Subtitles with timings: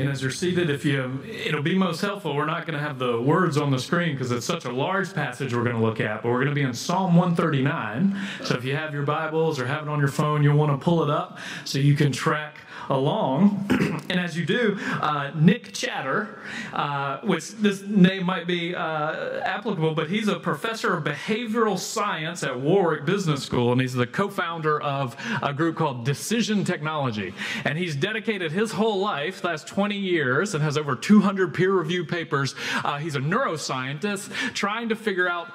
[0.00, 2.34] And as you're seated, if you, it'll be most helpful.
[2.34, 5.14] We're not going to have the words on the screen because it's such a large
[5.14, 8.18] passage we're going to look at, but we're going to be in Psalm 139.
[8.44, 10.82] So if you have your Bibles or have it on your phone, you'll want to
[10.82, 12.58] pull it up so you can track
[12.90, 13.66] along.
[14.10, 16.38] and as you do, uh, Nick Chater,
[16.72, 22.42] uh, which this name might be uh, applicable, but he's a professor of behavioral science
[22.42, 27.34] at Warwick Business School, and he's the co founder of a group called Decision Technology.
[27.64, 32.08] And he's dedicated his whole life, last 20 years, and has over 200 peer reviewed
[32.08, 32.54] papers.
[32.84, 35.48] Uh, he's a neuroscientist trying to figure out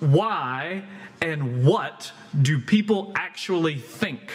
[0.00, 0.82] why
[1.20, 2.12] and what
[2.42, 4.32] do people actually think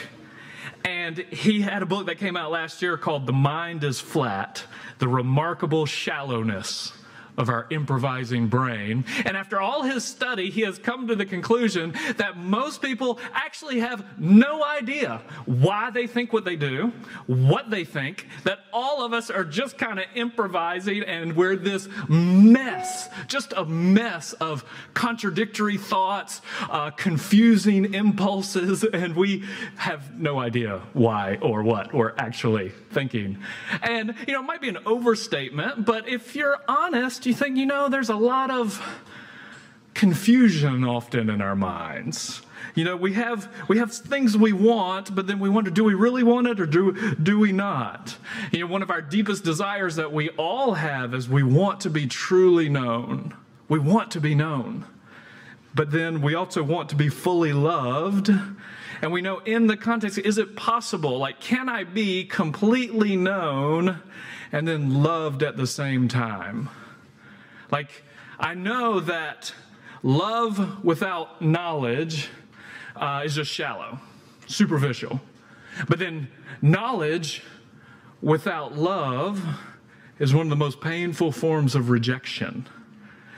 [0.88, 4.64] and he had a book that came out last year called The Mind is Flat
[5.00, 6.94] The Remarkable Shallowness
[7.38, 9.06] of our improvising brain.
[9.26, 13.80] And after all his study, he has come to the conclusion that most people actually
[13.80, 16.92] have no idea why they think what they do,
[17.28, 21.88] what they think, that all of us are just kind of improvising and we're this
[22.10, 29.44] mess, just a mess of contradictory thoughts, uh, confusing impulses, and we
[29.76, 33.38] have no idea why or what we're actually thinking.
[33.84, 37.66] And, you know, it might be an overstatement, but if you're honest, you think, you
[37.66, 38.82] know, there's a lot of
[39.94, 42.42] confusion often in our minds.
[42.76, 45.96] You know, we have we have things we want, but then we wonder, do we
[45.96, 48.16] really want it or do do we not?
[48.52, 51.90] You know, one of our deepest desires that we all have is we want to
[51.90, 53.34] be truly known.
[53.68, 54.86] We want to be known.
[55.74, 58.30] But then we also want to be fully loved.
[59.02, 61.20] And we know in the context, is it possible?
[61.20, 64.02] Like, can I be completely known
[64.52, 66.70] and then loved at the same time?
[67.72, 68.04] Like,
[68.40, 69.54] I know that
[70.04, 72.30] love without knowledge
[72.96, 74.00] uh, is just shallow,
[74.48, 75.20] superficial.
[75.88, 76.30] But then
[76.62, 77.44] knowledge
[78.22, 79.44] without love
[80.20, 82.68] is one of the most painful forms of rejection.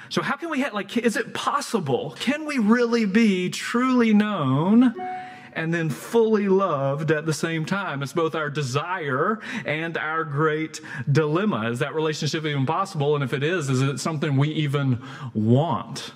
[0.10, 2.16] So, how can we, have, like, is it possible?
[2.20, 4.96] Can we really be truly known
[5.54, 8.04] and then fully loved at the same time.
[8.04, 11.70] It's both our desire and our great dilemma.
[11.72, 13.16] Is that relationship even possible?
[13.16, 15.02] And if it is, is it something we even
[15.34, 16.14] want?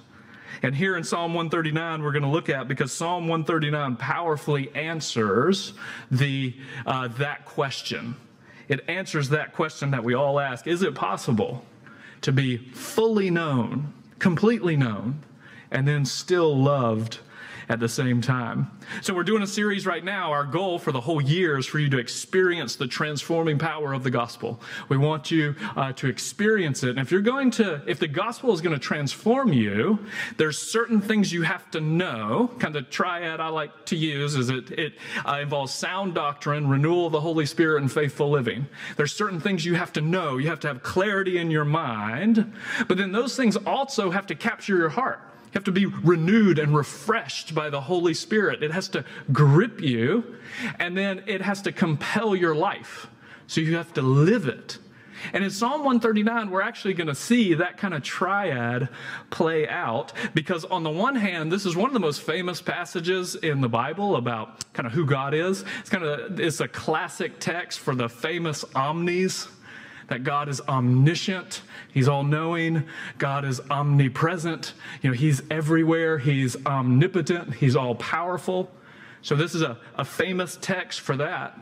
[0.62, 5.74] And here in Psalm 139, we're going to look at because Psalm 139 powerfully answers
[6.10, 6.56] the,
[6.86, 8.16] uh, that question.
[8.70, 11.66] It answers that question that we all ask Is it possible
[12.22, 15.22] to be fully known, completely known,
[15.70, 17.20] and then still loved
[17.70, 18.72] at the same time.
[19.02, 20.32] So, we're doing a series right now.
[20.32, 24.04] Our goal for the whole year is for you to experience the transforming power of
[24.04, 24.62] the gospel.
[24.90, 26.92] We want you uh, to experience it.
[26.92, 30.00] And if you're going to, if the gospel is going to transform you,
[30.38, 32.52] there's certain things you have to know.
[32.60, 34.94] Kind of triad I like to use is it, it
[35.26, 38.68] uh, involves sound doctrine, renewal of the Holy Spirit, and faithful living.
[38.96, 40.38] There's certain things you have to know.
[40.38, 42.54] You have to have clarity in your mind.
[42.88, 45.33] But then those things also have to capture your heart.
[45.54, 48.64] You have to be renewed and refreshed by the Holy Spirit.
[48.64, 50.36] It has to grip you,
[50.80, 53.06] and then it has to compel your life.
[53.46, 54.80] So you have to live it.
[55.32, 58.90] And in Psalm 139, we're actually going to see that kind of triad
[59.30, 63.36] play out because, on the one hand, this is one of the most famous passages
[63.36, 65.64] in the Bible about kind of who God is.
[65.82, 69.48] It's kind of it's a classic text for the famous omnis
[70.14, 72.84] that God is omniscient, He's all knowing,
[73.18, 78.70] God is omnipresent, you know, He's everywhere, He's omnipotent, He's all powerful.
[79.24, 81.60] So, this is a, a famous text for that.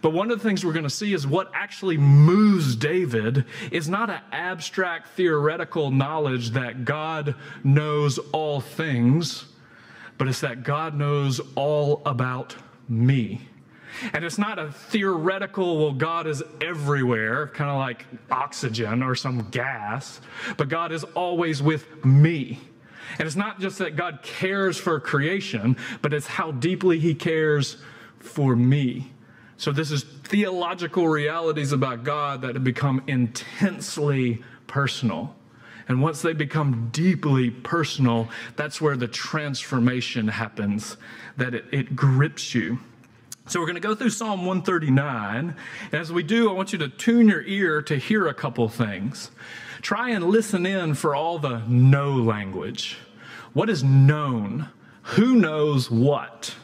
[0.00, 3.88] But one of the things we're going to see is what actually moves David is
[3.88, 9.46] not an abstract theoretical knowledge that God knows all things,
[10.18, 12.54] but it's that God knows all about
[12.88, 13.48] me.
[14.12, 19.48] And it's not a theoretical, well, God is everywhere, kind of like oxygen or some
[19.50, 20.20] gas,
[20.56, 22.60] but God is always with me.
[23.18, 27.78] And it's not just that God cares for creation, but it's how deeply He cares
[28.18, 29.12] for me.
[29.56, 35.34] So, this is theological realities about God that have become intensely personal.
[35.88, 40.98] And once they become deeply personal, that's where the transformation happens,
[41.38, 42.78] that it, it grips you.
[43.48, 45.54] So we're going to go through Psalm 139.
[45.90, 48.68] And as we do, I want you to tune your ear to hear a couple
[48.68, 49.30] things.
[49.80, 52.98] Try and listen in for all the know language.
[53.54, 54.68] What is known?
[55.02, 56.54] Who knows what?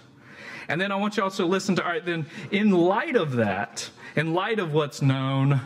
[0.68, 3.36] And then I want you also to listen to, all right, then in light of
[3.36, 5.62] that, in light of what's known,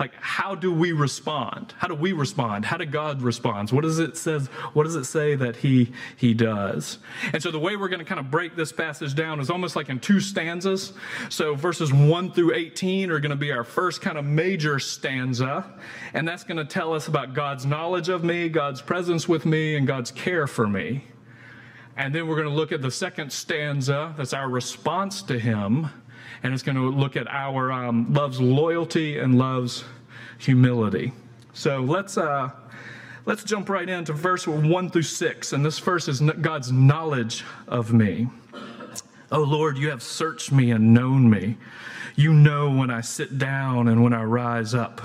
[0.00, 1.74] like how do we respond?
[1.78, 2.64] How do we respond?
[2.64, 3.70] How do God respond?
[3.70, 4.48] What does it says?
[4.72, 6.98] What does it say that he he does?
[7.32, 9.76] And so the way we're going to kind of break this passage down is almost
[9.76, 10.94] like in two stanzas.
[11.28, 15.70] So verses 1 through 18 are going to be our first kind of major stanza,
[16.14, 19.76] and that's going to tell us about God's knowledge of me, God's presence with me,
[19.76, 21.04] and God's care for me.
[21.96, 25.90] And then we're going to look at the second stanza, that's our response to him.
[26.42, 29.84] And it's going to look at our um, love's loyalty and love's
[30.38, 31.12] humility.
[31.52, 32.50] So let's, uh,
[33.26, 35.52] let's jump right into verse 1 through 6.
[35.52, 38.28] And this verse is God's knowledge of me.
[39.32, 41.56] Oh Lord, you have searched me and known me.
[42.16, 45.00] You know when I sit down and when I rise up.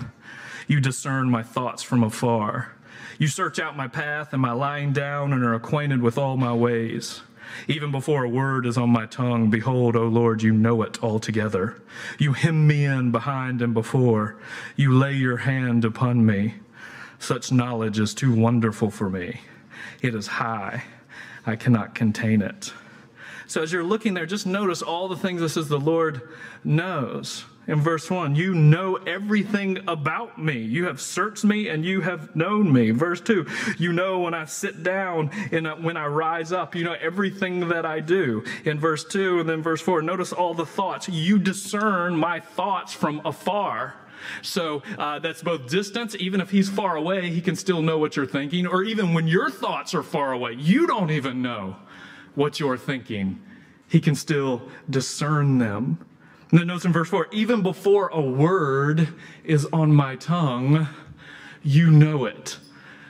[0.68, 2.74] You discern my thoughts from afar.
[3.20, 6.54] You search out my path and my lying down and are acquainted with all my
[6.54, 7.22] ways.
[7.68, 11.82] Even before a word is on my tongue, behold, O Lord, you know it altogether.
[12.20, 14.38] You hem me in behind and before.
[14.76, 16.56] You lay your hand upon me.
[17.20, 19.42] Such knowledge is too wonderful for me.
[20.02, 20.84] It is high.
[21.46, 22.74] I cannot contain it.
[23.48, 26.28] So as you're looking there, just notice all the things this is the Lord
[26.64, 32.02] knows in verse 1 you know everything about me you have searched me and you
[32.02, 33.46] have known me verse 2
[33.78, 37.86] you know when i sit down and when i rise up you know everything that
[37.86, 42.16] i do in verse 2 and then verse 4 notice all the thoughts you discern
[42.16, 43.96] my thoughts from afar
[44.42, 46.16] so uh, that's both distance.
[46.20, 48.66] Even if he's far away, he can still know what you're thinking.
[48.66, 51.76] Or even when your thoughts are far away, you don't even know
[52.34, 53.42] what you're thinking.
[53.88, 56.06] He can still discern them.
[56.52, 59.10] And then notes in verse 4 even before a word
[59.44, 60.88] is on my tongue,
[61.64, 62.58] you know it.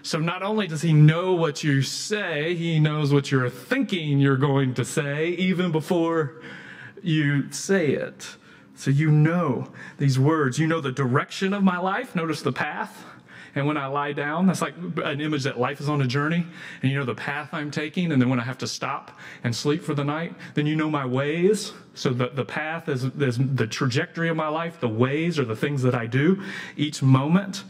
[0.02, 4.38] So not only does he know what you say, he knows what you're thinking you're
[4.38, 6.42] going to say, even before
[7.02, 8.36] you say it.
[8.76, 10.60] So you know these words.
[10.60, 12.16] You know the direction of my life.
[12.16, 13.06] Notice the path.
[13.56, 16.46] And when I lie down, that's like an image that life is on a journey,
[16.82, 19.56] and you know the path I'm taking, and then when I have to stop and
[19.56, 21.72] sleep for the night, then you know my ways.
[21.94, 25.56] So the, the path is, is the trajectory of my life, the ways are the
[25.56, 26.44] things that I do
[26.76, 27.64] each moment.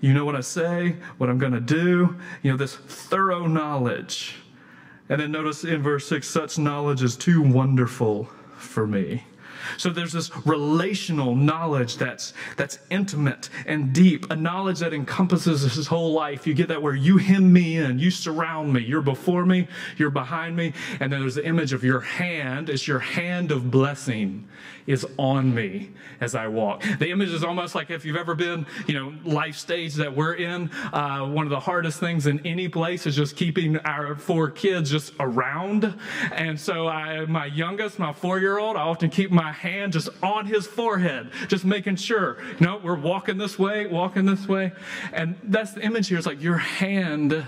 [0.00, 4.36] You know what I say, what I'm going to do, you know, this thorough knowledge.
[5.08, 9.24] And then notice in verse 6 such knowledge is too wonderful for me.
[9.76, 15.86] So there's this relational knowledge that's that's intimate and deep, a knowledge that encompasses his
[15.86, 16.46] whole life.
[16.46, 20.10] You get that where you hem me in, you surround me, you're before me, you're
[20.10, 22.68] behind me, and then there's the image of your hand.
[22.68, 24.48] It's your hand of blessing
[24.86, 26.82] is on me as I walk.
[26.98, 30.32] The image is almost like if you've ever been, you know, life stage that we're
[30.34, 30.70] in.
[30.92, 34.90] Uh, one of the hardest things in any place is just keeping our four kids
[34.90, 35.94] just around.
[36.32, 40.66] And so I, my youngest, my four-year-old, I often keep my hand just on his
[40.66, 44.72] forehead, just making sure, you know, we're walking this way, walking this way.
[45.12, 46.18] And that's the image here.
[46.18, 47.46] It's like your hand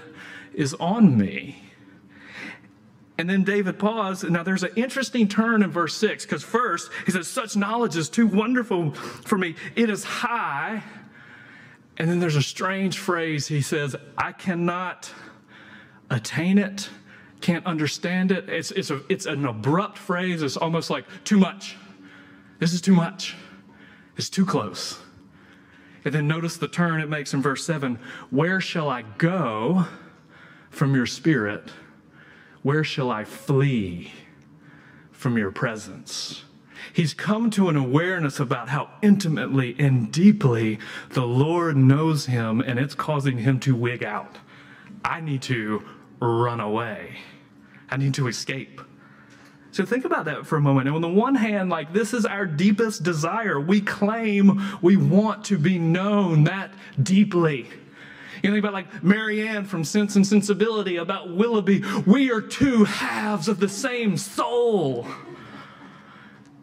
[0.55, 1.63] is on me.
[3.19, 4.29] And then David paused.
[4.31, 8.09] Now, there's an interesting turn in verse 6 because first he says, Such knowledge is
[8.09, 9.57] too wonderful for me.
[9.77, 10.83] It is high.
[11.99, 13.47] And then there's a strange phrase.
[13.47, 15.13] He says, I cannot
[16.09, 16.89] attain it,
[17.43, 18.49] can't understand it.
[18.49, 20.41] It's, it's, a, it's an abrupt phrase.
[20.41, 21.77] It's almost like too much.
[22.61, 23.37] This is too much.
[24.17, 24.99] It's too close.
[26.05, 27.99] And then notice the turn it makes in verse 7
[28.31, 29.87] Where shall I go
[30.69, 31.71] from your spirit?
[32.63, 34.13] Where shall I flee
[35.11, 36.45] from your presence?
[36.93, 40.79] He's come to an awareness about how intimately and deeply
[41.11, 44.37] the Lord knows him, and it's causing him to wig out.
[45.03, 45.83] I need to
[46.21, 47.17] run away.
[47.91, 48.81] I need to escape.
[49.73, 50.89] So think about that for a moment.
[50.89, 53.61] And on the one hand, like this is our deepest desire.
[53.61, 57.69] We claim we want to be known that deeply.
[58.43, 61.85] You think about like Marianne from Sense and Sensibility, about Willoughby.
[62.07, 65.07] We are two halves of the same soul.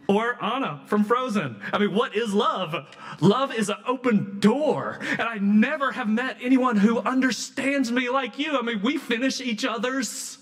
[0.09, 1.61] Or Anna from Frozen.
[1.73, 2.73] I mean, what is love?
[3.19, 4.99] Love is an open door.
[5.01, 8.57] And I never have met anyone who understands me like you.
[8.57, 10.36] I mean, we finish each other's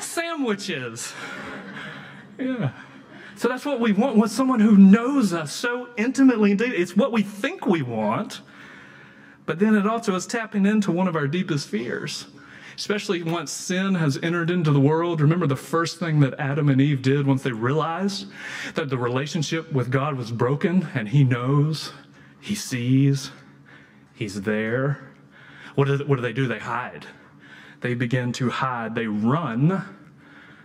[0.00, 1.12] sandwiches.
[2.38, 2.72] Yeah.
[3.36, 6.52] So that's what we want with someone who knows us so intimately.
[6.52, 8.40] Indeed, It's what we think we want.
[9.46, 12.26] But then it also is tapping into one of our deepest fears,
[12.76, 15.20] especially once sin has entered into the world.
[15.20, 18.26] Remember the first thing that Adam and Eve did once they realized
[18.74, 21.92] that the relationship with God was broken and He knows,
[22.40, 23.32] He sees,
[24.14, 25.10] He's there.
[25.74, 26.46] What do, what do they do?
[26.46, 27.06] They hide.
[27.84, 28.94] They begin to hide.
[28.94, 29.84] They run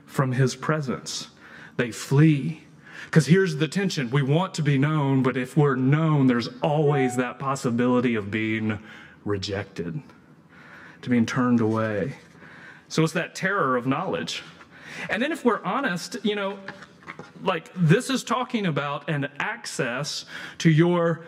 [0.06, 1.28] from His presence.
[1.76, 2.64] They flee.
[3.04, 7.18] Because here's the tension we want to be known, but if we're known, there's always
[7.18, 8.80] that possibility of being
[9.26, 10.02] rejected,
[11.02, 12.14] to being turned away.
[12.88, 14.42] So it's that terror of knowledge.
[15.10, 16.58] And then if we're honest, you know,
[17.44, 20.24] like this is talking about an access
[20.60, 21.26] to your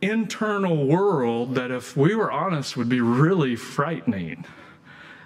[0.00, 4.44] internal world that, if we were honest, would be really frightening.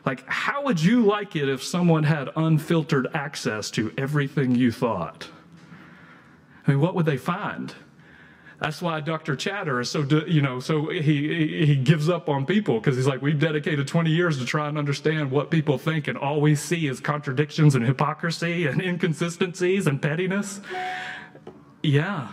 [0.06, 5.28] Like, how would you like it if someone had unfiltered access to everything you thought?
[6.64, 7.74] I mean, what would they find?
[8.60, 9.36] That's why Dr.
[9.36, 13.20] Chater is so, you know, so he he gives up on people because he's like,
[13.20, 16.86] we've dedicated 20 years to try and understand what people think, and all we see
[16.86, 20.60] is contradictions and hypocrisy and inconsistencies and pettiness.
[21.82, 22.28] Yeah,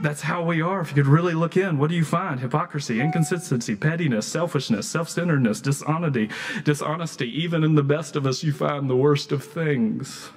[0.00, 0.80] that's how we are.
[0.80, 2.40] If you could really look in, what do you find?
[2.40, 6.30] Hypocrisy, inconsistency, pettiness, selfishness, self-centeredness, dishonesty,
[6.64, 7.42] dishonesty.
[7.42, 10.30] Even in the best of us, you find the worst of things.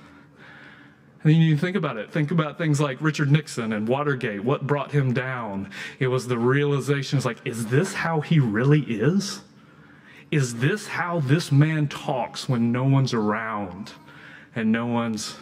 [1.23, 2.11] And you think about it.
[2.11, 4.43] Think about things like Richard Nixon and Watergate.
[4.43, 5.69] What brought him down?
[5.99, 9.41] It was the realization it's like, is this how he really is?
[10.31, 13.91] Is this how this man talks when no one's around
[14.55, 15.35] and no one's,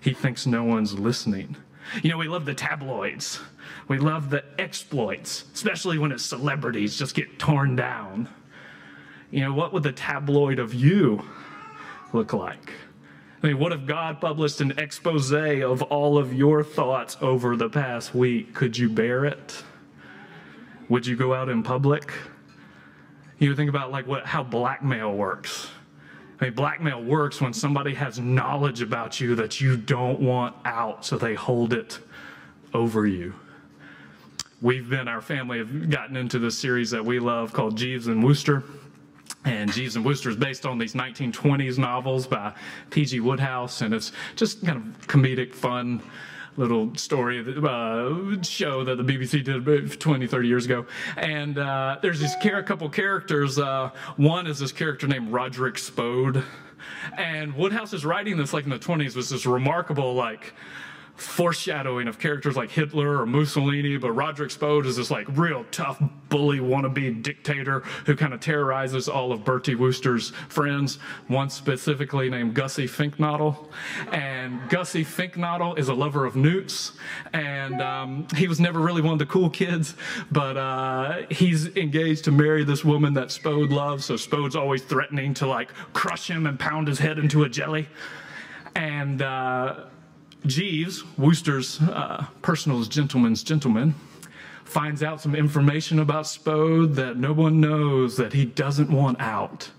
[0.00, 1.56] he thinks no one's listening?
[2.02, 3.40] You know, we love the tabloids.
[3.88, 8.28] We love the exploits, especially when it's celebrities just get torn down.
[9.30, 11.24] You know, what would the tabloid of you
[12.12, 12.72] look like?
[13.42, 17.68] I mean, what if God published an expose of all of your thoughts over the
[17.68, 18.54] past week?
[18.54, 19.62] Could you bear it?
[20.88, 22.12] Would you go out in public?
[23.38, 25.68] You think about like what how blackmail works.
[26.42, 31.04] I mean, blackmail works when somebody has knowledge about you that you don't want out,
[31.04, 32.00] so they hold it
[32.74, 33.32] over you.
[34.60, 38.24] We've been, our family have gotten into this series that we love called Jeeves and
[38.24, 38.64] Wooster.
[39.44, 42.52] And Jeeves and Wooster is based on these 1920s novels by
[42.90, 43.20] P.G.
[43.20, 46.02] Wodehouse, and it's just kind of comedic, fun
[46.56, 50.86] little story uh, show that the BBC did 20, 30 years ago.
[51.16, 53.58] And uh, there's this a couple characters.
[53.58, 56.44] Uh, one is this character named Roderick Spode.
[57.16, 60.54] And Wodehouse is writing this like in the 20s was this remarkable like
[61.16, 66.02] foreshadowing of characters like Hitler or Mussolini, but Roderick Spode is this like real tough
[66.28, 70.96] bully wannabe dictator who kind of terrorizes all of Bertie Wooster's friends,
[71.28, 73.70] one specifically named Gussie Fink-Nottle.
[74.10, 76.92] And Gussie Fink-Nottle is a lover of newts,
[77.32, 79.94] and um, he was never really one of the cool kids,
[80.30, 85.34] but uh, he's engaged to marry this woman that Spode loves, so Spode's always threatening
[85.34, 87.88] to like crush him and pound his head into a jelly.
[88.74, 89.84] And uh,
[90.46, 93.94] Jeeves, Wooster's uh, personal gentleman's gentleman,
[94.64, 99.70] finds out some information about Spode that no one knows that he doesn't want out.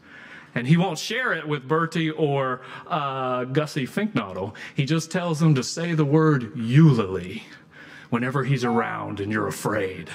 [0.56, 4.56] And he won't share it with Bertie or uh, Gussie Fink-Nottle.
[4.76, 7.44] He just tells them to say the word Eulalie
[8.10, 10.10] whenever he's around and you're afraid.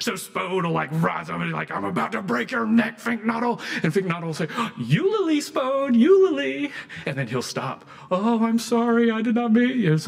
[0.00, 2.98] So Spode will like rise up and be like, I'm about to break your neck,
[2.98, 3.60] Fink-Nottle.
[3.82, 4.46] And Fink-Nottle will say,
[4.78, 6.70] Eulalie, Spode, Eulalie.
[7.06, 7.84] And then he'll stop.
[8.10, 9.84] Oh, I'm sorry, I did not mean.
[9.84, 10.04] It's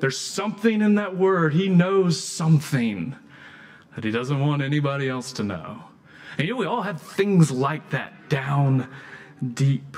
[0.00, 1.54] there's something in that word.
[1.54, 3.14] He knows something
[3.94, 5.82] that he doesn't want anybody else to know.
[6.36, 8.88] And you know, we all have things like that down
[9.54, 9.96] deep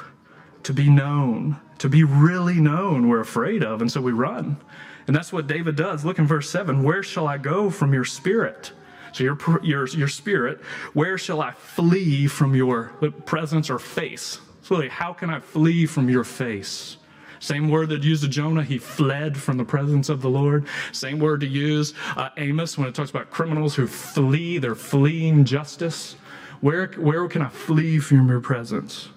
[0.62, 4.58] to be known, to be really known, we're afraid of, and so we run.
[5.06, 6.04] And that's what David does.
[6.04, 8.72] Look in verse 7 Where shall I go from your spirit?
[9.12, 10.60] So your, your, your spirit,
[10.92, 12.84] where shall I flee from your
[13.26, 14.38] presence or face?
[14.62, 16.96] So really, how can I flee from your face?
[17.40, 20.66] Same word that used to Jonah, he fled from the presence of the Lord.
[20.92, 25.46] Same word to use uh, Amos when it talks about criminals who flee, they're fleeing
[25.46, 26.16] justice.
[26.60, 29.08] Where, where can I flee from your presence?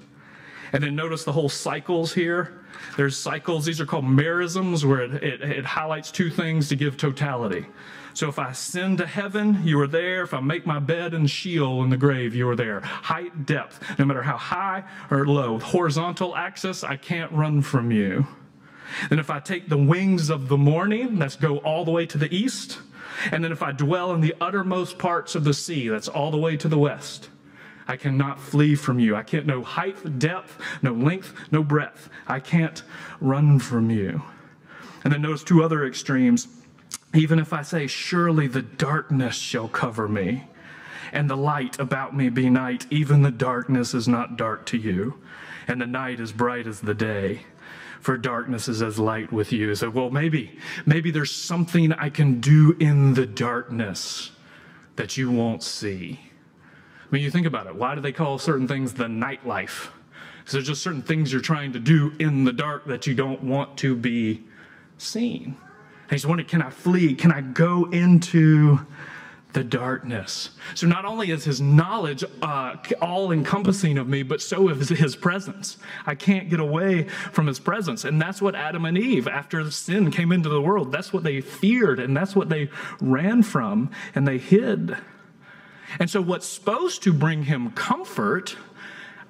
[0.71, 2.63] And then notice the whole cycles here.
[2.95, 6.95] There's cycles, these are called merisms, where it, it, it highlights two things to give
[6.95, 7.65] totality.
[8.13, 10.21] So if I ascend to heaven, you are there.
[10.21, 12.81] If I make my bed in Sheol in the grave, you are there.
[12.81, 15.57] Height, depth, no matter how high or low.
[15.59, 18.27] Horizontal axis, I can't run from you.
[19.09, 22.17] Then if I take the wings of the morning, let's go all the way to
[22.17, 22.79] the east.
[23.31, 26.37] And then if I dwell in the uttermost parts of the sea, that's all the
[26.37, 27.29] way to the west.
[27.87, 29.15] I cannot flee from you.
[29.15, 32.09] I can't no height, depth, no length, no breadth.
[32.27, 32.83] I can't
[33.19, 34.21] run from you.
[35.03, 36.47] And then notice two other extremes.
[37.13, 40.47] Even if I say, Surely the darkness shall cover me,
[41.11, 45.21] and the light about me be night, even the darkness is not dark to you,
[45.67, 47.41] and the night is bright as the day.
[48.01, 49.73] For darkness is as light with you.
[49.75, 54.31] So, well, maybe, maybe there's something I can do in the darkness
[54.97, 56.19] that you won't see.
[56.59, 57.75] I mean, you think about it.
[57.75, 59.87] Why do they call certain things the nightlife?
[60.39, 63.41] Because there's just certain things you're trying to do in the dark that you don't
[63.41, 64.43] want to be
[64.97, 65.55] seen.
[66.13, 67.15] He's wondering, can I flee?
[67.15, 68.79] Can I go into
[69.53, 70.51] the darkness?
[70.75, 75.15] So not only is his knowledge uh, all encompassing of me, but so is his
[75.15, 75.77] presence.
[76.05, 78.03] I can't get away from his presence.
[78.03, 81.41] And that's what Adam and Eve, after sin came into the world, that's what they
[81.41, 84.97] feared and that's what they ran from and they hid.
[85.99, 88.55] And so what's supposed to bring him comfort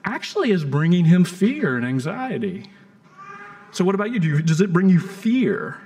[0.05, 2.69] actually is bringing him fear and anxiety.
[3.71, 4.19] So, what about you?
[4.19, 5.81] Do you does it bring you fear?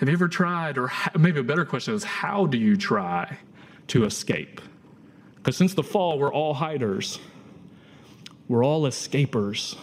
[0.00, 3.36] Have you ever tried, or maybe a better question is, how do you try
[3.88, 4.62] to escape?
[5.36, 7.18] Because since the fall, we're all hiders,
[8.48, 9.76] we're all escapers,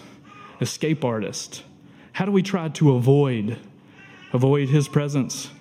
[0.59, 1.61] escape artists.
[2.13, 3.59] How do we try to avoid,
[4.33, 5.51] avoid his presence,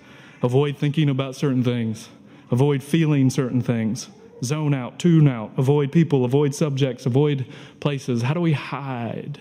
[0.41, 2.09] avoid thinking about certain things,
[2.49, 4.09] avoid feeling certain things?
[4.43, 7.45] zone out, tune out, avoid people, avoid subjects, avoid
[7.79, 8.21] places.
[8.21, 9.39] How do we hide?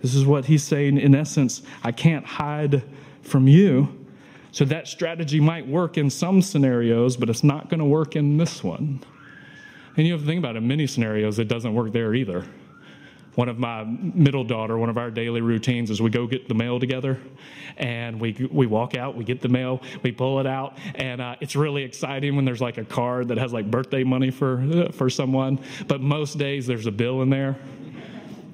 [0.00, 2.82] This is what he's saying in essence I can't hide
[3.20, 4.01] from you.
[4.52, 8.36] So that strategy might work in some scenarios, but it's not going to work in
[8.36, 9.02] this one.
[9.96, 12.46] And you have to think about it, in many scenarios, it doesn't work there either
[13.34, 16.54] one of my middle daughter, one of our daily routines is we go get the
[16.54, 17.18] mail together,
[17.78, 21.36] and we we walk out, we get the mail, we pull it out, and uh,
[21.40, 25.08] it's really exciting when there's like a card that has like birthday money for for
[25.08, 25.58] someone.
[25.88, 27.56] But most days there's a bill in there,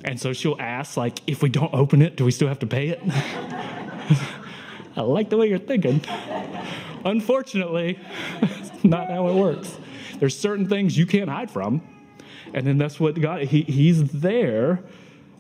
[0.05, 2.67] and so she'll ask like, if we don't open it, do we still have to
[2.67, 3.03] pay it?
[4.99, 6.03] I like the way you're thinking.
[7.05, 7.99] Unfortunately,
[8.43, 9.79] it's not how it works.
[10.19, 11.81] There's certain things you can't hide from
[12.55, 14.83] and then that's what God, he, He's there.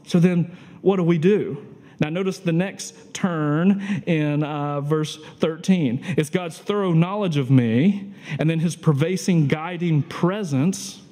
[0.07, 1.65] So then what do we do?
[2.01, 6.15] Now, notice the next turn in uh, verse 13.
[6.17, 11.03] It's God's thorough knowledge of me, and then his pervasive guiding presence.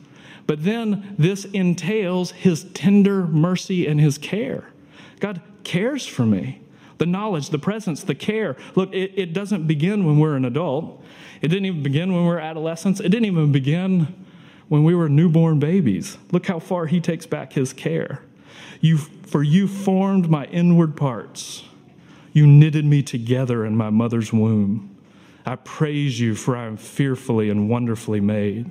[0.47, 4.71] But then this entails his tender mercy and his care.
[5.19, 6.61] God cares for me.
[6.99, 8.57] The knowledge, the presence, the care.
[8.75, 11.05] Look, it, it doesn't begin when we're an adult.
[11.43, 13.01] It didn't even begin when we're adolescents.
[13.01, 14.15] It didn't even begin
[14.69, 16.19] when we were newborn babies.
[16.33, 18.23] Look how far he takes back his care.
[18.81, 21.65] You, for you formed my inward parts.
[22.33, 24.97] You knitted me together in my mother's womb.
[25.45, 28.71] I praise you, for I am fearfully and wonderfully made.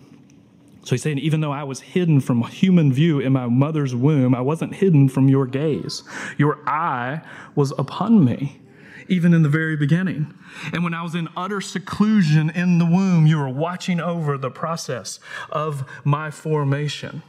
[0.83, 4.33] So he's saying, even though I was hidden from human view in my mother's womb,
[4.33, 6.03] I wasn't hidden from your gaze.
[6.37, 7.21] Your eye
[7.55, 8.59] was upon me,
[9.07, 10.33] even in the very beginning.
[10.73, 14.49] And when I was in utter seclusion in the womb, you were watching over the
[14.49, 15.19] process
[15.51, 17.21] of my formation.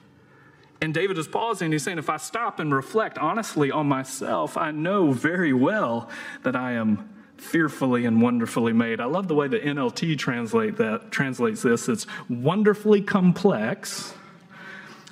[0.80, 1.70] And David is pausing.
[1.70, 6.08] He's saying, if I stop and reflect honestly on myself, I know very well
[6.42, 7.11] that I am
[7.42, 9.00] fearfully and wonderfully made.
[9.00, 11.88] I love the way the NLT translate that translates this.
[11.88, 14.14] It's wonderfully complex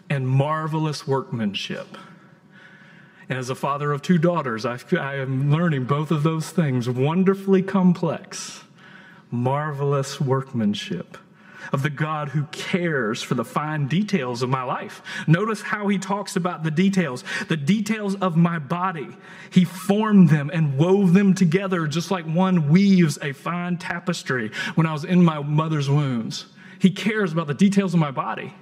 [0.09, 1.97] and marvelous workmanship.
[3.29, 6.89] And as a father of two daughters, I, I am learning both of those things
[6.89, 8.65] wonderfully complex,
[9.31, 11.17] marvelous workmanship
[11.73, 15.03] of the God who cares for the fine details of my life.
[15.27, 19.09] Notice how he talks about the details, the details of my body.
[19.51, 24.87] He formed them and wove them together just like one weaves a fine tapestry when
[24.87, 26.47] I was in my mother's wombs.
[26.79, 28.55] He cares about the details of my body.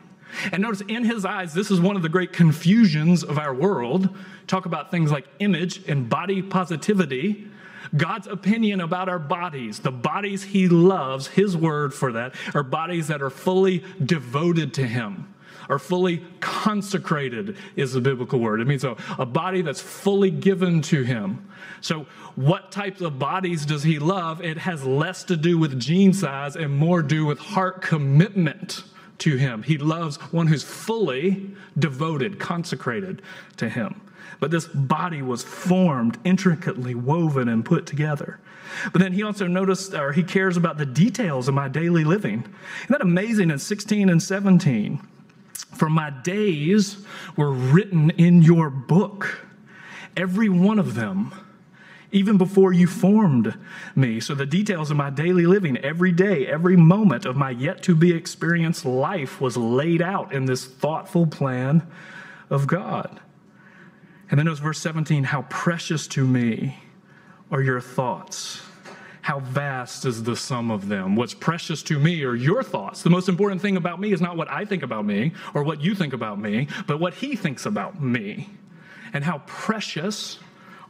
[0.52, 4.14] And notice in his eyes, this is one of the great confusions of our world.
[4.46, 7.48] Talk about things like image and body positivity.
[7.96, 13.08] God's opinion about our bodies, the bodies He loves, His word for that, are bodies
[13.08, 15.34] that are fully devoted to Him
[15.68, 18.60] or fully consecrated is the biblical word.
[18.60, 21.46] It means a, a body that's fully given to him.
[21.80, 24.42] So, what types of bodies does he love?
[24.42, 28.84] It has less to do with jean size and more do with heart commitment
[29.18, 29.62] to him.
[29.62, 33.22] He loves one who's fully devoted, consecrated
[33.56, 34.00] to him.
[34.40, 38.38] But this body was formed, intricately woven, and put together.
[38.92, 42.40] But then he also noticed, or he cares about the details of my daily living.
[42.84, 45.00] Isn't that amazing in 16 and 17?
[45.74, 46.98] For my days
[47.36, 49.46] were written in your book,
[50.16, 51.32] every one of them,
[52.10, 53.54] even before you formed
[53.94, 54.18] me.
[54.20, 57.94] So the details of my daily living, every day, every moment of my yet to
[57.94, 61.86] be experienced life was laid out in this thoughtful plan
[62.50, 63.20] of God.
[64.30, 66.76] And then it was verse 17 how precious to me
[67.50, 68.62] are your thoughts.
[69.22, 71.14] how vast is the sum of them?
[71.14, 73.02] What's precious to me are your thoughts.
[73.02, 75.82] The most important thing about me is not what I think about me or what
[75.82, 78.48] you think about me, but what he thinks about me.
[79.12, 80.38] And how precious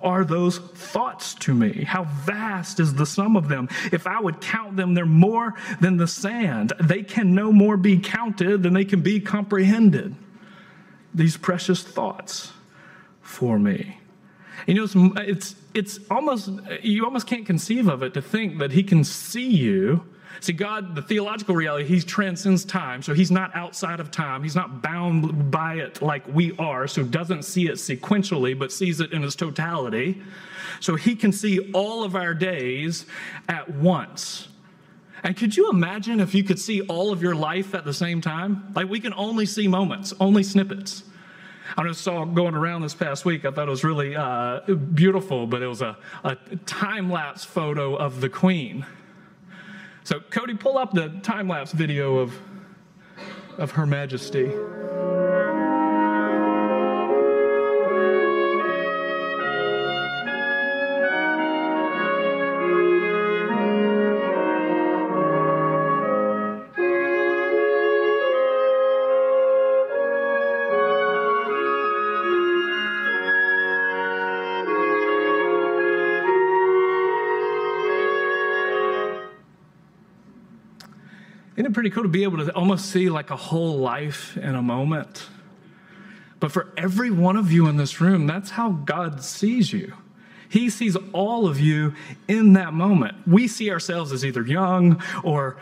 [0.01, 1.83] are those thoughts to me?
[1.83, 3.69] How vast is the sum of them?
[3.91, 6.73] If I would count them, they're more than the sand.
[6.81, 10.15] They can no more be counted than they can be comprehended.
[11.13, 12.53] These precious thoughts
[13.29, 14.01] for me.
[14.67, 16.51] You know, it's, it's, almost,
[16.83, 20.05] you almost can't conceive of it to think that He can see you
[20.41, 24.43] See, God, the theological reality, He transcends time, so He's not outside of time.
[24.43, 29.01] He's not bound by it like we are, so doesn't see it sequentially, but sees
[29.01, 30.21] it in its totality.
[30.81, 33.07] So He can see all of our days
[33.49, 34.49] at once.
[35.25, 38.21] And could you imagine if you could see all of your life at the same
[38.21, 38.73] time?
[38.77, 41.03] Like we can only see moments, only snippets.
[41.79, 43.45] I just saw going around this past week.
[43.45, 44.63] I thought it was really uh,
[44.95, 46.35] beautiful, but it was a, a
[46.67, 48.85] time lapse photo of the Queen.
[50.03, 52.37] So, Cody, pull up the time lapse video of,
[53.59, 54.51] of Her Majesty.
[81.79, 85.29] Pretty cool to be able to almost see like a whole life in a moment?
[86.41, 89.93] But for every one of you in this room, that's how God sees you.
[90.49, 91.95] He sees all of you
[92.27, 93.15] in that moment.
[93.29, 95.57] We see ourselves as either young or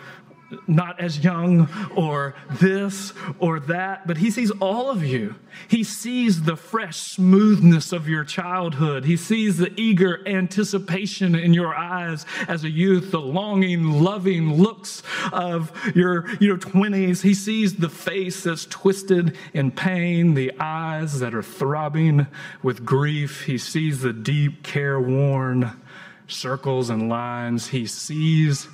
[0.67, 5.35] not as young or this or that, but he sees all of you.
[5.69, 9.05] He sees the fresh smoothness of your childhood.
[9.05, 15.03] He sees the eager anticipation in your eyes as a youth, the longing, loving looks
[15.33, 17.23] of your, your 20s.
[17.23, 22.27] He sees the face that's twisted in pain, the eyes that are throbbing
[22.63, 23.45] with grief.
[23.45, 25.81] He sees the deep, careworn
[26.29, 27.69] circles and lines.
[27.69, 28.69] He sees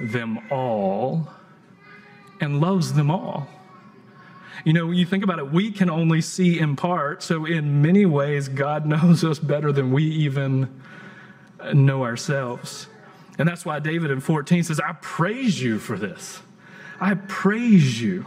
[0.00, 1.28] them all
[2.40, 3.48] and loves them all.
[4.64, 7.22] You know, when you think about it, we can only see in part.
[7.22, 10.80] So, in many ways, God knows us better than we even
[11.72, 12.86] know ourselves.
[13.38, 16.40] And that's why David in 14 says, I praise you for this.
[17.00, 18.26] I praise you.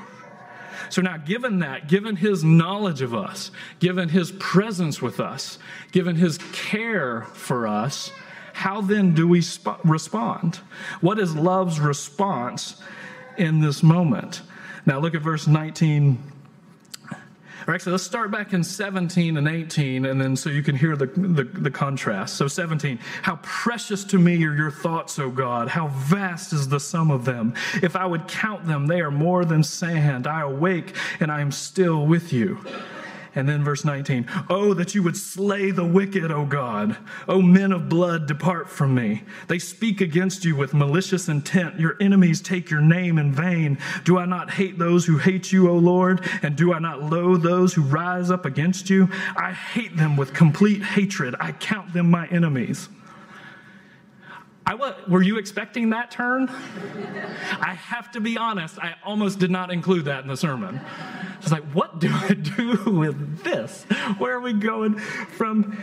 [0.89, 5.59] So now, given that, given his knowledge of us, given his presence with us,
[5.91, 8.11] given his care for us,
[8.53, 10.57] how then do we sp- respond?
[11.01, 12.81] What is love's response
[13.37, 14.41] in this moment?
[14.85, 16.31] Now look at verse 19.
[17.67, 20.97] Or actually, let's start back in 17 and 18, and then so you can hear
[20.97, 22.35] the, the, the, contrast.
[22.35, 25.69] So, 17, how precious to me are your thoughts, O God.
[25.69, 27.53] How vast is the sum of them.
[27.81, 30.27] If I would count them, they are more than sand.
[30.27, 32.59] I awake and I am still with you.
[33.35, 36.97] And then verse 19, Oh, that you would slay the wicked, O God.
[37.27, 39.23] O men of blood, depart from me.
[39.47, 41.79] They speak against you with malicious intent.
[41.79, 43.79] Your enemies take your name in vain.
[44.03, 46.27] Do I not hate those who hate you, O Lord?
[46.43, 49.09] And do I not loathe those who rise up against you?
[49.35, 51.35] I hate them with complete hatred.
[51.39, 52.89] I count them my enemies.
[54.65, 56.47] I was, were you expecting that turn?
[56.49, 60.79] I have to be honest, I almost did not include that in the sermon.
[60.79, 63.83] I was like, what do I do with this?
[64.17, 65.77] Where are we going from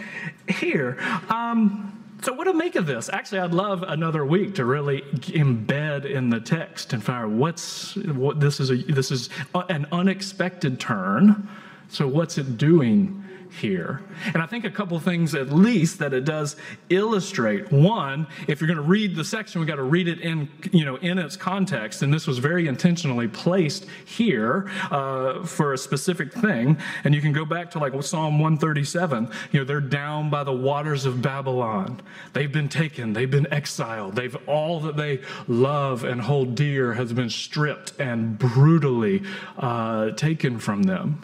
[0.48, 0.96] here?
[1.28, 3.08] Um, so, what to make of this?
[3.08, 8.40] Actually, I'd love another week to really embed in the text and out what's what
[8.40, 8.70] this is.
[8.70, 11.48] A, this is an unexpected turn.
[11.88, 14.02] So, what's it doing here.
[14.26, 16.56] And I think a couple things at least that it does
[16.88, 17.70] illustrate.
[17.72, 20.84] One, if you're going to read the section, we got to read it in, you
[20.84, 22.02] know, in its context.
[22.02, 26.78] And this was very intentionally placed here uh, for a specific thing.
[27.04, 29.28] And you can go back to like Psalm 137.
[29.52, 32.00] You know, they're down by the waters of Babylon.
[32.32, 33.12] They've been taken.
[33.12, 34.16] They've been exiled.
[34.16, 39.22] They've all that they love and hold dear has been stripped and brutally
[39.58, 41.20] uh, taken from them.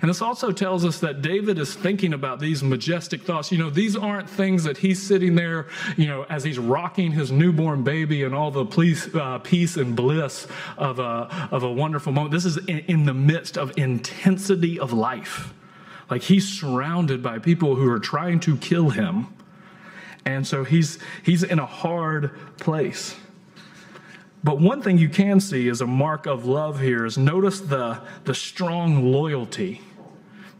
[0.00, 3.52] And this also tells us that David is thinking about these majestic thoughts.
[3.52, 5.66] You know, these aren't things that he's sitting there,
[5.96, 9.94] you know, as he's rocking his newborn baby and all the peace, uh, peace and
[9.94, 12.32] bliss of a, of a wonderful moment.
[12.32, 15.52] This is in, in the midst of intensity of life.
[16.10, 19.28] Like he's surrounded by people who are trying to kill him.
[20.26, 23.16] And so he's, he's in a hard place.
[24.44, 28.00] But one thing you can see as a mark of love here is notice the,
[28.24, 29.80] the strong loyalty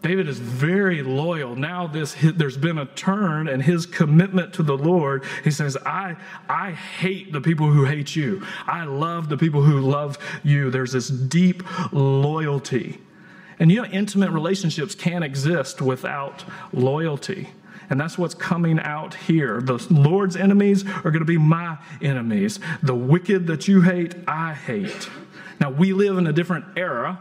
[0.05, 1.57] David is very loyal.
[1.57, 5.25] Now this there's been a turn and his commitment to the Lord.
[5.43, 6.17] He says, "I
[6.47, 8.45] I hate the people who hate you.
[8.67, 13.01] I love the people who love you." There's this deep loyalty.
[13.59, 16.45] And you know intimate relationships can't exist without
[16.75, 17.49] loyalty.
[17.91, 19.61] And that's what's coming out here.
[19.61, 22.61] The Lord's enemies are going to be my enemies.
[22.83, 25.09] The wicked that you hate, I hate.
[25.61, 27.21] Now, we live in a different era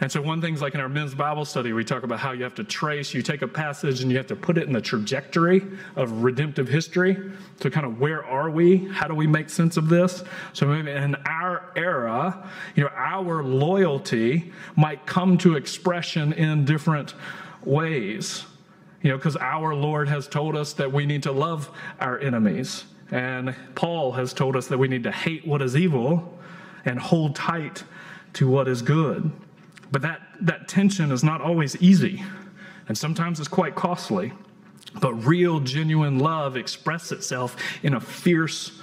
[0.00, 2.44] and so, one thing's like in our men's Bible study, we talk about how you
[2.44, 4.80] have to trace, you take a passage and you have to put it in the
[4.80, 5.64] trajectory
[5.96, 7.32] of redemptive history.
[7.60, 8.86] So, kind of where are we?
[8.86, 10.22] How do we make sense of this?
[10.52, 17.14] So, maybe in our era, you know, our loyalty might come to expression in different
[17.64, 18.44] ways.
[19.02, 22.84] You know, because our Lord has told us that we need to love our enemies.
[23.10, 26.38] And Paul has told us that we need to hate what is evil
[26.84, 27.84] and hold tight
[28.34, 29.30] to what is good.
[29.90, 32.22] But that, that tension is not always easy,
[32.88, 34.32] and sometimes it's quite costly.
[35.00, 38.80] But real, genuine love expresses itself in a fierce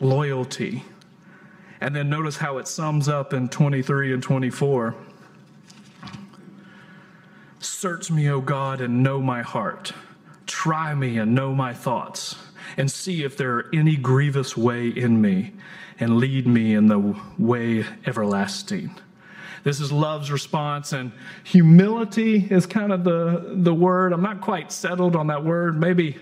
[0.00, 0.84] loyalty.
[1.80, 4.94] And then notice how it sums up in 23 and 24.
[7.64, 9.92] Search me, O God, and know my heart.
[10.46, 12.36] Try me and know my thoughts,
[12.76, 15.52] and see if there are any grievous way in me,
[15.98, 18.94] and lead me in the way everlasting.
[19.62, 21.10] This is love's response, and
[21.42, 24.12] humility is kind of the, the word.
[24.12, 25.80] I'm not quite settled on that word.
[25.80, 26.18] Maybe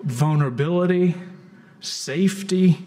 [0.00, 1.14] vulnerability,
[1.80, 2.84] safety.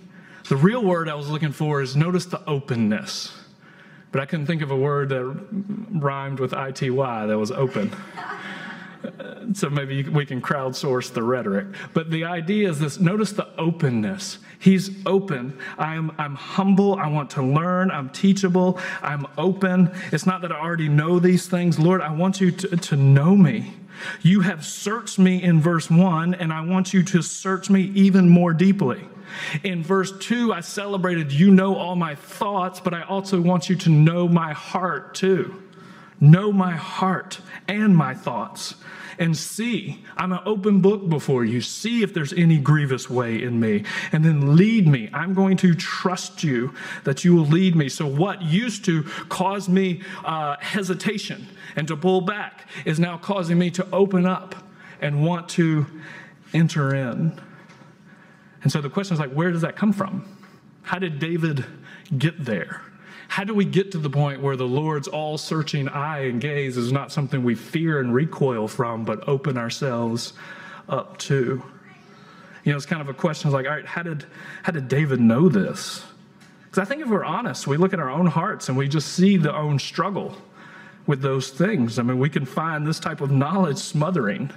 [0.49, 3.31] The real word I was looking for is notice the openness.
[4.15, 5.25] But I couldn't think of a word that
[5.91, 7.93] rhymed with ITY that was open
[9.53, 11.67] so maybe we can crowdsource the rhetoric.
[11.93, 14.37] But the idea is this notice the openness.
[14.57, 15.59] He's open.
[15.77, 16.95] I'm, I'm humble.
[16.95, 17.91] I want to learn.
[17.91, 18.79] I'm teachable.
[19.01, 19.91] I'm open.
[20.13, 21.77] It's not that I already know these things.
[21.77, 23.73] Lord, I want you to, to know me.
[24.21, 28.29] You have searched me in verse 1, and I want you to search me even
[28.29, 29.01] more deeply.
[29.63, 33.75] In verse 2, I celebrated, you know all my thoughts, but I also want you
[33.77, 35.61] to know my heart too.
[36.19, 38.75] Know my heart and my thoughts
[39.19, 40.03] and see.
[40.17, 41.61] I'm an open book before you.
[41.61, 43.83] See if there's any grievous way in me.
[44.11, 45.09] And then lead me.
[45.13, 47.89] I'm going to trust you that you will lead me.
[47.89, 53.57] So, what used to cause me uh, hesitation and to pull back is now causing
[53.57, 54.55] me to open up
[55.01, 55.85] and want to
[56.53, 57.39] enter in.
[58.65, 60.27] And so the question is like, where does that come from?
[60.81, 61.63] How did David
[62.17, 62.81] get there?
[63.27, 66.75] How do we get to the point where the Lord's all searching eye and gaze
[66.75, 70.33] is not something we fear and recoil from, but open ourselves
[70.89, 71.61] up to?
[72.63, 74.25] You know, it's kind of a question like, all right, how did,
[74.63, 76.03] how did David know this?
[76.63, 79.09] Because I think if we're honest, we look at our own hearts and we just
[79.09, 80.35] see the own struggle
[81.05, 81.99] with those things.
[81.99, 84.49] I mean, we can find this type of knowledge smothering.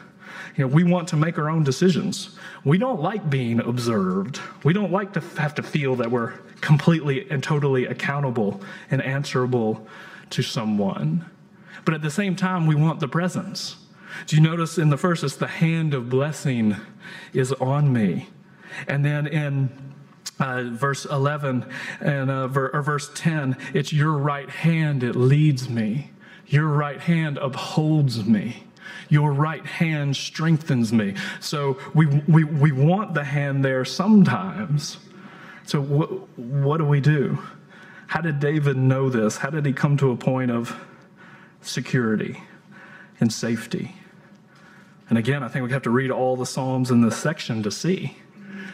[0.56, 2.36] You know, we want to make our own decisions.
[2.64, 4.40] We don't like being observed.
[4.64, 8.60] We don't like to have to feel that we're completely and totally accountable
[8.90, 9.86] and answerable
[10.30, 11.24] to someone.
[11.84, 13.76] But at the same time, we want the presence.
[14.26, 16.76] Do you notice in the first, it's the hand of blessing
[17.32, 18.28] is on me.
[18.86, 19.70] And then in
[20.40, 21.66] uh, verse 11
[22.00, 26.10] and uh, ver- or verse 10, it's your right hand, it leads me.
[26.46, 28.64] Your right hand upholds me.
[29.08, 31.14] Your right hand strengthens me.
[31.40, 34.98] So we, we, we want the hand there sometimes.
[35.64, 37.38] So, what, what do we do?
[38.06, 39.36] How did David know this?
[39.36, 40.74] How did he come to a point of
[41.60, 42.42] security
[43.20, 43.94] and safety?
[45.10, 47.70] And again, I think we have to read all the Psalms in this section to
[47.70, 48.16] see.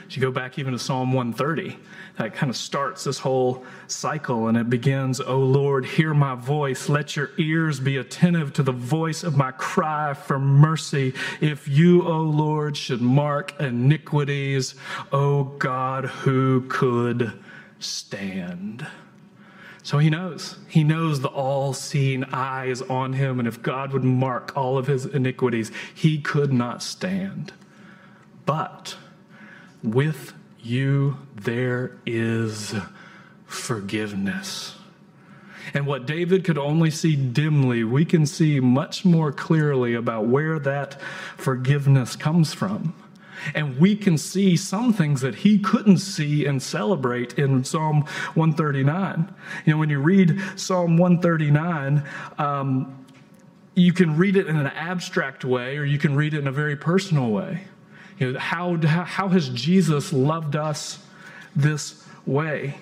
[0.06, 1.78] As you go back even to Psalm 130,
[2.18, 6.88] that kind of starts this whole cycle and it begins, O Lord, hear my voice.
[6.88, 11.14] Let your ears be attentive to the voice of my cry for mercy.
[11.40, 14.74] If you, O Lord, should mark iniquities,
[15.12, 17.32] O God, who could
[17.78, 18.86] stand?
[19.82, 20.56] So he knows.
[20.66, 23.38] He knows the all seeing eye is on him.
[23.38, 27.52] And if God would mark all of his iniquities, he could not stand.
[28.46, 28.96] But
[29.84, 32.74] with you there is
[33.46, 34.74] forgiveness.
[35.72, 40.58] And what David could only see dimly, we can see much more clearly about where
[40.58, 41.00] that
[41.36, 42.94] forgiveness comes from.
[43.54, 48.02] And we can see some things that he couldn't see and celebrate in Psalm
[48.34, 49.34] 139.
[49.66, 52.04] You know, when you read Psalm 139,
[52.38, 53.04] um,
[53.74, 56.52] you can read it in an abstract way or you can read it in a
[56.52, 57.64] very personal way.
[58.18, 60.98] You know, how, how has Jesus loved us
[61.56, 62.76] this way?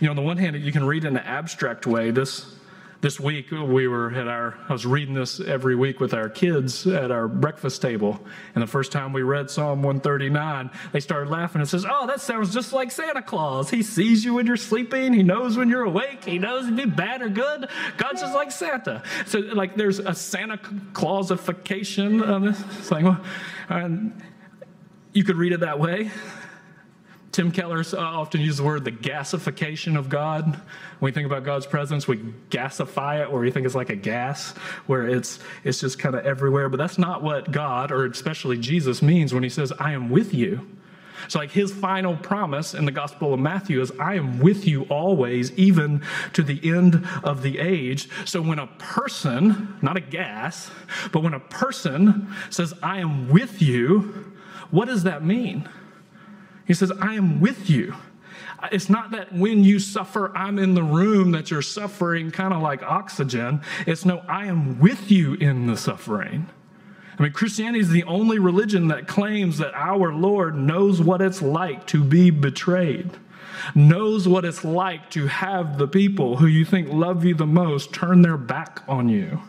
[0.00, 2.54] You know, on the one hand, you can read in an abstract way this,
[3.00, 6.86] This week we were at our, I was reading this every week with our kids
[6.86, 8.20] at our breakfast table.
[8.54, 12.20] And the first time we read Psalm 139, they started laughing and says, Oh, that
[12.20, 13.70] sounds just like Santa Claus.
[13.70, 15.12] He sees you when you're sleeping.
[15.12, 16.24] He knows when you're awake.
[16.24, 17.68] He knows if you're bad or good.
[17.96, 19.02] God's just like Santa.
[19.26, 22.88] So like there's a Santa Clausification of this.
[22.88, 23.16] thing.
[23.68, 24.22] and
[25.16, 26.10] you could read it that way.
[27.32, 30.44] Tim Keller often uses the word the gasification of God.
[30.44, 30.60] When
[31.00, 32.18] we think about God's presence, we
[32.50, 34.52] gasify it, or we think it's like a gas,
[34.86, 36.68] where it's it's just kind of everywhere.
[36.68, 40.34] But that's not what God, or especially Jesus, means when He says, "I am with
[40.34, 40.68] you."
[41.28, 44.82] So, like his final promise in the Gospel of Matthew is, I am with you
[44.84, 46.02] always, even
[46.34, 48.08] to the end of the age.
[48.26, 50.70] So, when a person, not a gas,
[51.12, 54.35] but when a person says, I am with you,
[54.70, 55.68] what does that mean?
[56.66, 57.94] He says, I am with you.
[58.72, 62.62] It's not that when you suffer, I'm in the room that you're suffering, kind of
[62.62, 63.60] like oxygen.
[63.86, 66.48] It's no, I am with you in the suffering.
[67.18, 71.40] I mean, Christianity is the only religion that claims that our Lord knows what it's
[71.40, 73.10] like to be betrayed,
[73.74, 77.92] knows what it's like to have the people who you think love you the most
[77.92, 79.40] turn their back on you.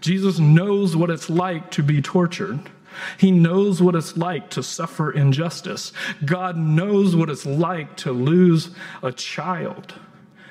[0.00, 2.70] Jesus knows what it's like to be tortured.
[3.18, 5.92] He knows what it's like to suffer injustice.
[6.24, 8.70] God knows what it's like to lose
[9.02, 9.94] a child.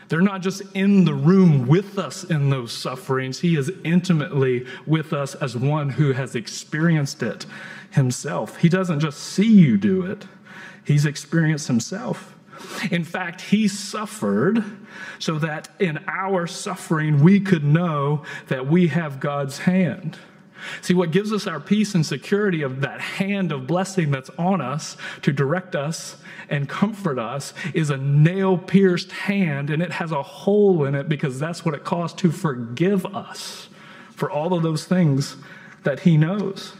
[0.10, 3.40] They're not just in the room with us in those sufferings.
[3.40, 7.46] He is intimately with us as one who has experienced it
[7.92, 8.58] himself.
[8.58, 10.26] He doesn't just see you do it,
[10.86, 12.34] he's experienced himself.
[12.90, 14.64] In fact, he suffered
[15.20, 20.18] so that in our suffering we could know that we have God's hand.
[20.82, 24.62] See, what gives us our peace and security of that hand of blessing that's on
[24.62, 26.18] us to direct us
[26.50, 31.10] and comfort us is a nail pierced hand, and it has a hole in it
[31.10, 33.70] because that's what it costs to forgive us
[34.12, 35.38] for all of those things
[35.84, 36.74] that He knows.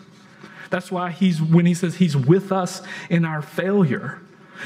[0.70, 4.22] That's why He's, when He says He's with us in our failure.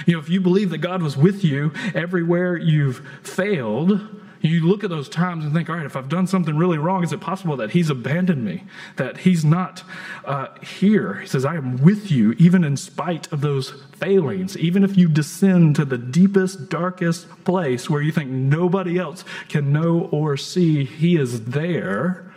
[0.06, 4.84] You know, if you believe that God was with you everywhere you've failed, you look
[4.84, 7.21] at those times and think, all right, if I've done something really wrong, is it
[7.21, 8.63] possible that he's abandoned me,
[8.95, 9.84] that he's not
[10.25, 11.15] uh, here?
[11.15, 15.08] He says, I am with you, even in spite of those failings, even if you
[15.08, 20.86] descend to the deepest, darkest place where you think nobody else can know or see,
[20.86, 22.32] he is there.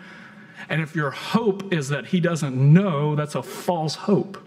[0.68, 4.43] And if your hope is that he doesn't know, that's a false hope.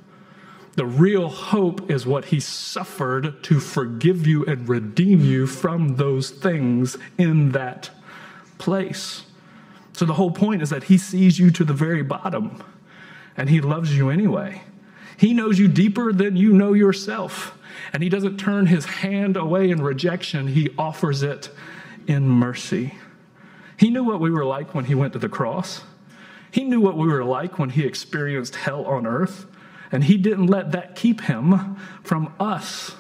[0.77, 6.29] The real hope is what he suffered to forgive you and redeem you from those
[6.29, 7.89] things in that
[8.59, 9.23] place.
[9.93, 12.63] So the whole point is that he sees you to the very bottom
[13.35, 14.61] and he loves you anyway.
[15.17, 17.57] He knows you deeper than you know yourself.
[17.91, 21.49] And he doesn't turn his hand away in rejection, he offers it
[22.05, 22.93] in mercy.
[23.77, 25.81] He knew what we were like when he went to the cross.
[26.51, 29.47] He knew what we were like when he experienced hell on earth.
[29.91, 32.95] And he didn't let that keep him from us.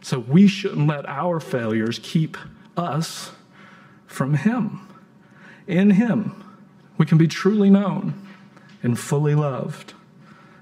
[0.00, 2.36] So we shouldn't let our failures keep
[2.76, 3.32] us
[4.06, 4.86] from him.
[5.66, 6.44] In him,
[6.98, 8.14] we can be truly known
[8.82, 9.94] and fully loved.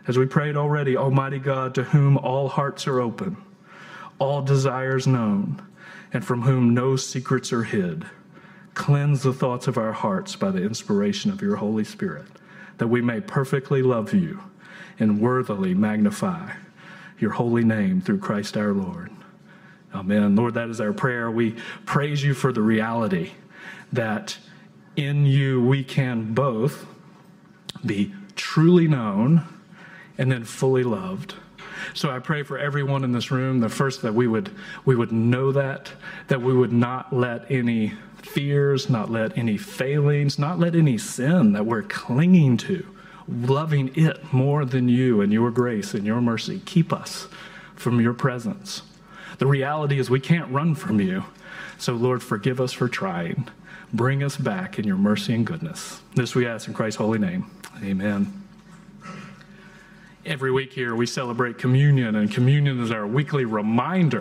[0.07, 3.37] As we prayed already, Almighty God, to whom all hearts are open,
[4.19, 5.63] all desires known,
[6.13, 8.05] and from whom no secrets are hid,
[8.75, 12.27] cleanse the thoughts of our hearts by the inspiration of your Holy Spirit,
[12.79, 14.41] that we may perfectly love you
[14.99, 16.53] and worthily magnify
[17.19, 19.11] your holy name through Christ our Lord.
[19.95, 20.37] Amen.
[20.37, 21.31] Lord, that is our prayer.
[21.31, 23.33] We praise you for the reality
[23.93, 24.39] that
[24.97, 26.87] in you we can both
[27.85, 29.43] be truly known
[30.17, 31.35] and then fully loved.
[31.95, 34.51] So I pray for everyone in this room, the first that we would
[34.85, 35.91] we would know that,
[36.29, 41.53] that we would not let any fears, not let any failings, not let any sin
[41.53, 42.87] that we're clinging to
[43.31, 46.61] loving it more than you and your grace and your mercy.
[46.65, 47.29] Keep us
[47.77, 48.83] from your presence.
[49.39, 51.25] The reality is we can't run from you.
[51.79, 53.49] So, Lord, forgive us for trying.
[53.93, 56.01] Bring us back in your mercy and goodness.
[56.15, 57.51] This we ask in Christ's holy name.
[57.83, 58.43] Amen.
[60.27, 64.21] Every week here, we celebrate communion, and communion is our weekly reminder